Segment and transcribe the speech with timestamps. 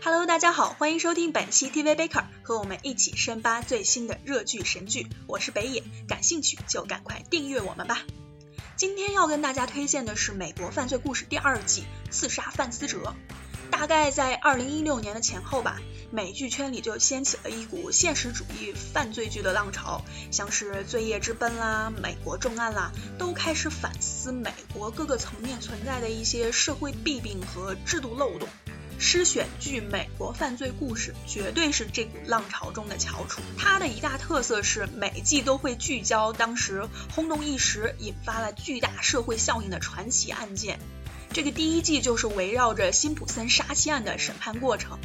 [0.00, 5.08] Hello，大家好，欢迎收听本期 TV Baker，和我们一起深扒最新的热剧神剧。
[5.26, 8.02] 我是北野，感兴趣就赶快订阅我们吧。
[8.76, 12.98] 今天要跟大家推荐的是《美国犯罪故事》第二季《刺杀范思哲》。
[13.72, 15.80] 大概在二零一六年的前后吧，
[16.12, 28.48] 美剧圈里就掀起了一股现实主义犯罪剧的浪潮，像是《罪业之奔》啦、《美国重案》啦，都开始反思美国各个层面存在的一些社会弊病和制度漏洞。
[29.00, 33.40] 诗选剧《美国犯罪故事》绝对是这股浪潮中的翘楚。
[33.56, 36.84] 它的一大特色是每季都会聚焦当时
[37.14, 40.80] 轰动一时、引发了巨大社会效应的传奇案件。
[41.32, 44.98] 这个第一季就是围绕着辛普森杀妻案的审判过程，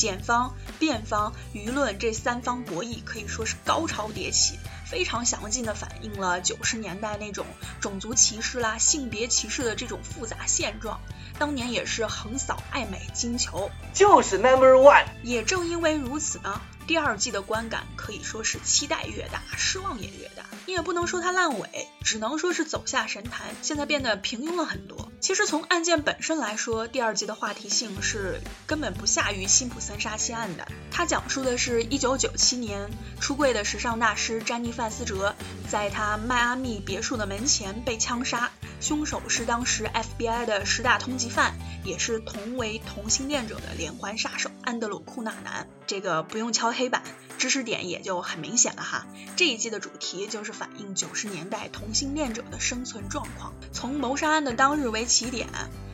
[0.00, 4.58] 检方、辩方、舆论这三方博弈可以说是高潮迭起，
[4.90, 7.44] 非常详尽的反映了九十年代那种
[7.82, 10.98] 种族歧视啦、性别歧视的这种复杂现状。
[11.38, 15.04] 当年也是横扫爱美金球，就是 Number One。
[15.22, 20.44] 也正因为如此呢，第二季的观感可以说是期待越大，失望也越大。
[20.64, 25.09] 你也不能说它烂尾，只能说是走下神坛，现在变得平庸了很多。
[25.20, 30.66] 其实从案件本身来说，第二季的话题性是根本不下于辛普森杀妻案的。
[30.90, 32.90] 它讲述的是一九九七年
[33.20, 35.34] 出柜的时尚大师詹妮范思哲，
[35.68, 38.50] 在他迈阿密别墅的门前被枪杀。
[38.80, 45.68] 凶手是当时 FBI 的十大通缉犯，也是同为同性恋者的连环杀手安德鲁库纳南。
[45.86, 47.02] 这个不用敲黑板，
[47.36, 49.06] 知识点也就很明显了哈。
[49.36, 55.48] 这一季的主题就是反映九十年代同性恋者的生存状况，从谋杀案的当日为起点。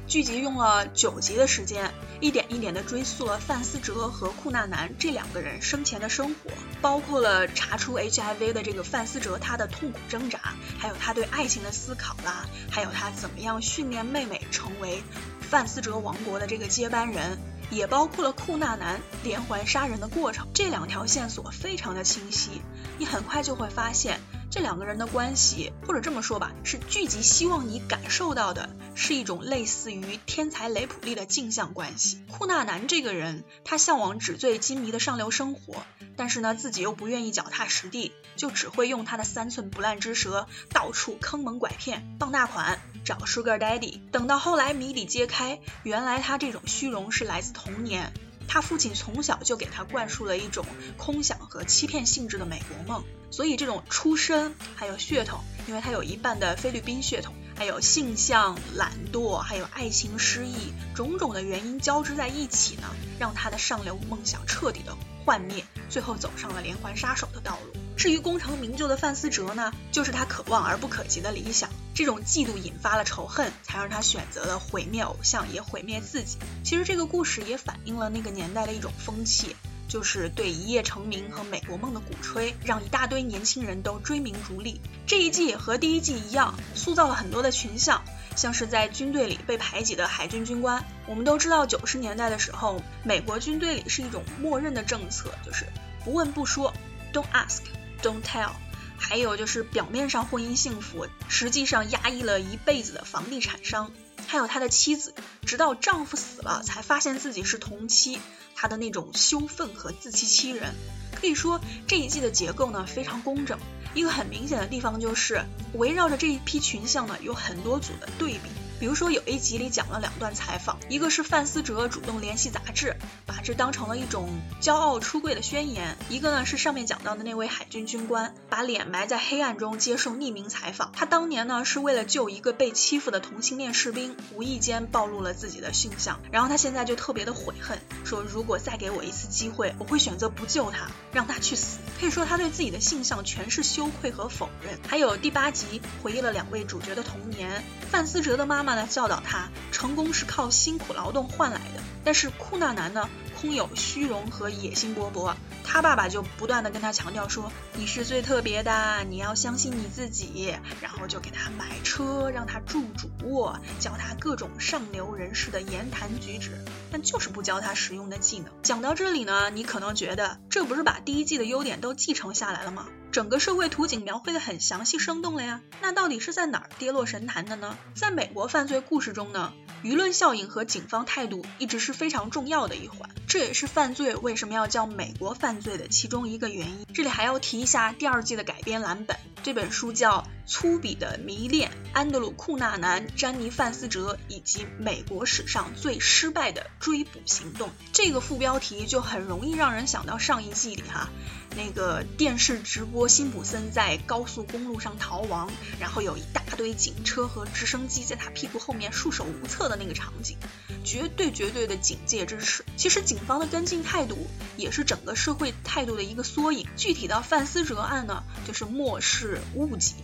[0.06, 6.50] 剧集用了九集的时间，一点一点的追溯了范思哲和库纳南这两个人生前的生活，
[6.81, 15.03] 包括了查出 HIV 的这个范思哲他的痛苦挣扎，还有他对爱情的思考啦，还有他怎么样训练妹妹成为
[15.41, 17.36] 范思哲王国的这个接班人，
[17.70, 20.46] 也包括了库纳南连环杀人的过程。
[20.55, 22.63] 这两条线索非常的清晰，
[22.98, 24.20] 你很快就会发现。
[24.48, 32.23] 这两个人的关系，或者这么说吧，是剧集希望你感受到的，是一种类似于天才雷普利的镜像关系。
[32.30, 35.84] 库纳南这个人，他向往纸醉金迷的上流生活，
[36.17, 44.01] 但是呢，自己又不愿意脚踏实地，就只会用他的三寸不烂之舌，到处坑蒙拐骗，傍大款，找 Sugar Daddy。
[44.11, 48.13] 等到后来谜底揭开，原来他这种虚荣是来自童年。
[48.48, 50.64] 他父亲从小就给他灌输了一种
[50.96, 62.83] 空想和欺骗性质的美国梦，所以这种出身还有血统，因为他有一半的菲律宾血统，还有性向懒惰，还有爱情失意，种种的原因交织在一起呢，
[63.18, 64.94] 让他的上流梦想彻底的
[65.24, 67.80] 幻灭，最后走上了连环杀手的道路。
[67.96, 71.70] 至于功成名就的范思哲呢，就是他可望而不可及的理想。
[71.95, 76.36] 这种嫉妒引发了仇恨，才让他选择了毁灭偶像，也毁灭自己。
[76.62, 79.56] 其实这个故事也反映了那个年代的一种风气，
[79.89, 84.80] 就是对一夜成名和美国梦的鼓吹，让一大堆年轻人都追名逐利。
[85.07, 88.02] 这一季和第一季一样，塑造了很多的群像，
[88.36, 90.85] 像是在军队里被排挤的海军军官。
[91.07, 95.67] 我们都知道，九十年代的时候，美国军队里是一种默认的政策，就是
[96.05, 96.75] 不问不说
[97.13, 97.61] ，Don't ask。
[98.02, 98.51] Don't tell，
[98.98, 103.91] 还有就是表面上婚姻幸福，实际上压抑了一辈子的房地产商，
[104.27, 105.14] 还有他的妻子，
[105.45, 108.19] 直到丈夫死了才发现自己是同妻，
[108.55, 110.75] 他的那种羞愤和自欺欺人。
[111.14, 113.59] 可以说这一季的结构呢非常工整，
[113.95, 115.45] 一个很明显的地方就是
[115.75, 118.51] 围绕着这一批群像呢有很多组的对比。
[118.79, 124.29] 比如说有一集里讲了两段采访，一个是范思哲主动联系杂志，把这当成了一种
[124.61, 130.93] 骄傲出柜的宣言；一个呢是上面讲到的那位海军军官，把脸埋在黑暗中接受匿名采访。
[130.93, 141.79] 他当年呢是为了救一个被欺负的同性恋士兵，无意间暴露了自己的性向，然后他现在就特别的悔恨，说如果再给我一次机会，我会选择不救他，让他去死。
[141.99, 144.79] 可以说他对自己的性向全是羞愧和否认。
[144.87, 148.76] 还有第八集回忆了两位主角的童年，范思哲的妈妈妈。
[148.76, 151.82] 妈妈教导他，成功是靠辛苦劳动换来的。
[152.04, 153.08] 但是库纳南呢，
[153.40, 155.34] 空有虚荣和野心勃勃。
[155.64, 160.54] 他爸爸就不断的跟他强调说，你是最特别的，你要相信你自己。
[160.82, 166.62] 然后就给他买车，让他住主卧，教他各种上流人士的言谈举止，
[166.92, 168.52] 但就是不教他实用的技能。
[168.62, 172.86] 讲到这里呢，你可能觉得这不是把第一季的优点都继承下来了吗？
[173.12, 175.62] 整个社会图景描绘的很详细生动了呀。
[175.81, 177.76] 那到底是在哪儿跌落神坛的呢？
[177.94, 186.87] 在美国犯罪故事中呢，舆论效应和警方态度一直是非常重要的一环，这也是犯罪为什么要叫美国犯罪的其中一个原因。
[186.93, 197.69] 这里还要提一下第二季的改编蓝本，这本书叫《粗鄙的迷恋：安德鲁·库纳南、詹妮·范斯哲以及美国史上最失败的追捕行动》。
[197.93, 201.10] 这个副标题就很容易让人想到上一季里哈。
[201.56, 205.48] 那个电视直播辛普森在高速公路上逃亡，
[205.78, 210.37] 然后有一大堆警车和直升机在他屁股后面束手无策的那个场景，
[210.84, 212.64] 绝对绝对的警戒之势。
[212.76, 214.26] 其实警方的跟进态度
[214.56, 216.66] 也是整个社会态度的一个缩影。
[216.76, 219.94] 具体到范思哲案呢，就是漠视、误解、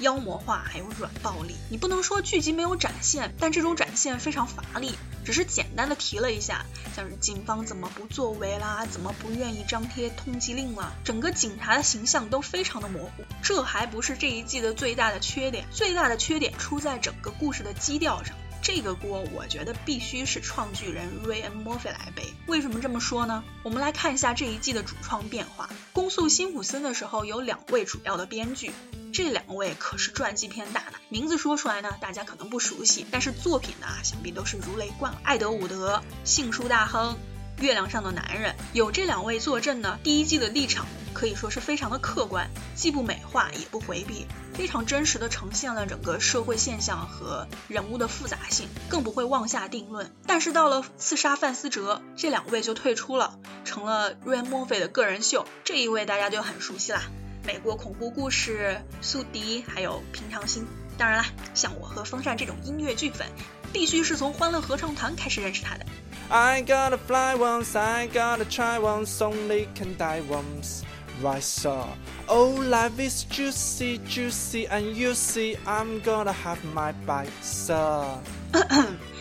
[0.00, 1.56] 妖魔化，还有软暴力。
[1.70, 4.94] 你不能说剧集没有展现，但这种展现非常乏力。
[5.24, 6.66] 只是简单的提了一下，
[6.96, 13.24] 像是警方怎么不作为啦，怎么不愿意张贴通缉令啦，整个警察的形象都非常的模糊。
[13.40, 18.34] 这还不是这一季的最大的缺点，最大的缺点出在整个故事的基调上。
[18.62, 22.32] 这个锅我觉得必须是创巨人瑞恩·墨菲来背。
[22.46, 23.42] 为什么这么说呢？
[23.64, 25.68] 我们来看一下这一季的主创变化。
[25.92, 28.70] 攻速辛普森的时候有两位主要的编剧。
[29.12, 35.20] 这两位可是传记片大拿，名字说出来呢，大家可能不熟悉，但是作品呢，想必都是如雷贯耳。
[35.24, 37.18] 艾德伍德、杏树大亨、
[37.58, 50.10] 月亮上的男人，有这两位坐镇呢，第一季的立场可以说是非常的客观，既不美化也不回避，非常真实的呈现了整个社会现象和人物的复杂性，更不会妄下定论。
[50.26, 55.46] 但是到了刺杀范思哲，这两位就退出了，成了瑞恩·墨菲的个人秀。
[55.64, 57.02] 这一位大家就很熟悉啦。
[57.44, 60.66] 美国恐怖故事、宿敌，还有平常心。
[60.98, 63.26] 当然啦，像我和风扇这种音乐剧粉，
[63.72, 65.86] 必须是从欢乐合唱团开始认识他的。
[66.28, 70.82] I gotta fly once, I gotta try once, only can die once.
[71.22, 71.88] Right, so
[72.26, 78.04] oh, life is juicy, juicy, and you see I'm gonna have my bite sir.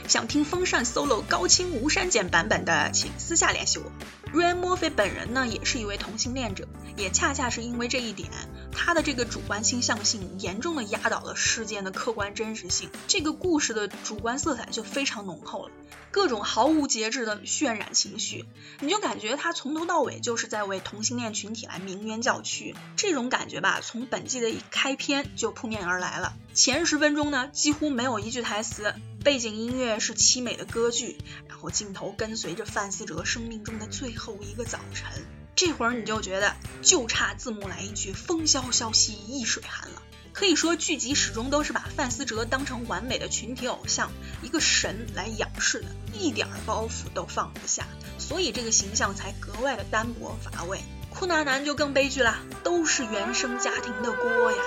[0.07, 3.91] 想听风扇 solo 高清无删减版本的，请私下联系我。
[4.31, 8.29] 瑞恩·墨菲本人呢，也是一位同性恋者，也恰恰是因为这一点，
[8.71, 15.71] 他的这个主观倾向性严重的压倒了事件的客观真实性，这个故事的主观色彩就非常浓厚了，
[16.11, 18.45] 各种毫无节制的渲染情绪，
[18.79, 26.33] 你就感觉他从头到尾就是在为同性恋群体来鸣冤叫屈，这种感觉吧，从本季的一开篇就扑面而来了。
[26.53, 28.93] 前十分钟呢，几乎没有一句台词，
[29.23, 31.17] 背景音乐是凄美的歌剧，
[31.47, 35.07] 然后镜头跟随着范思哲生命中的最后一个早晨，
[35.55, 40.01] 这会儿你就觉得就差字幕来一句“风萧萧兮易水寒”了。
[40.33, 44.11] 可以说剧集始终都是把范思哲当成完美的群体偶像，
[44.43, 47.87] 一个神来仰视的，一点包袱都放不下，
[48.17, 50.81] 所以这个形象才格外的单薄乏味。
[51.09, 54.57] 库纳南就更悲剧了，都是原生家庭的锅呀。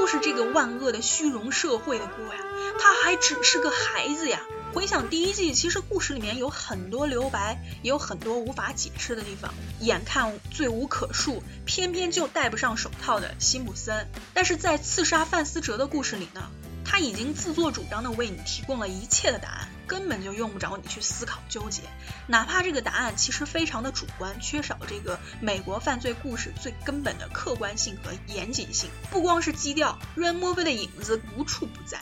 [0.00, 2.40] 都是这个万恶的虚荣社会的锅呀！
[2.80, 4.40] 他还只是个孩子呀！
[4.72, 9.52] 回想第一季，其实故事里面有很多留白，也有很多无法解释的地方。
[9.80, 16.50] 眼看罪无可恕，偏偏就戴不上手套的辛普森，但是在刺杀范思哲的故事里呢？
[16.90, 21.82] 他已经自作主张的为你提供了一切的答案，根本就用不着你去思考纠结。
[22.26, 28.90] 哪怕这个答案其实非常的主观，缺少这个美国犯罪故事最根本的客观性和严谨性。
[29.12, 32.00] 不光是基调，瑞恩·墨菲的影子无处不在。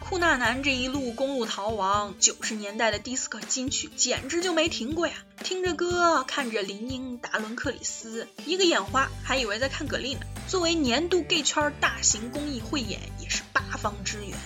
[0.00, 5.14] 库纳南这一路公路逃亡，九十年代的迪斯科金曲简直就没停过呀！
[5.44, 10.22] 听着歌，看着林英、达伦·克里斯，一个眼花还以为在看葛丽呢。
[10.48, 13.43] 作为年度 gay 圈大型公益汇演，也是
[13.76, 14.36] 方支援。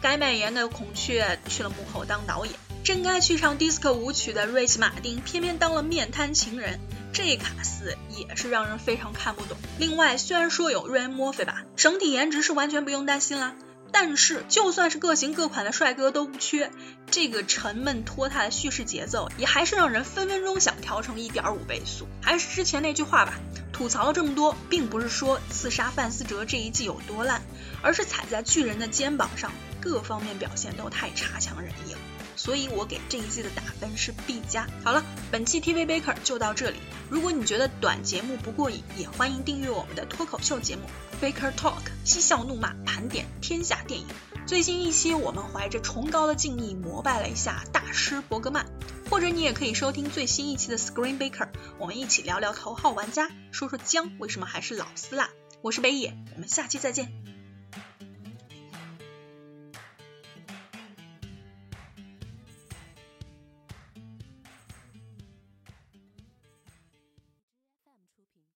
[0.00, 6.78] 该卖颜的孔雀去了幕后当导演，真该去唱 disco 舞曲的瑞奇·马丁偏偏当了面瘫情人，
[7.12, 9.56] 这卡斯也是让人非常看不懂。
[9.78, 13.54] 另外，虽然说有瑞恩·墨菲吧，整体颜值是完全不用担心啦。
[13.90, 16.70] 但是，就算是各型各款的帅哥都不缺，
[17.10, 22.06] 这个沉闷拖沓的叙事节奏，也还是让人分分钟想调成一点五倍速。
[22.22, 23.34] 还是之前那句话吧，
[23.72, 27.42] 吐槽了这么多，并不是说刺杀范思哲这一季有多烂，
[27.82, 31.98] 而是踩在巨人的肩膀上，各方面表现都太差强人意了。
[32.38, 34.66] 所以我给这一季的打分是 B 加。
[34.84, 36.78] 好了，本期 TV Baker 就到这里。
[37.10, 40.82] 如果你觉得短节目不过瘾，也欢迎订阅我们的脱口秀节目
[41.20, 44.06] Baker Talk，嬉笑怒骂盘点天下电影。
[44.46, 48.64] 最新一期我们怀着崇高的敬意膜拜了一下大师伯格曼，
[49.10, 55.28] 或者你也可以收听最新一期的 Screen Baker，我们一起聊聊头号玩家，说说姜为什么还是老丝啦。
[55.60, 57.27] 我是北野，我们下期再见。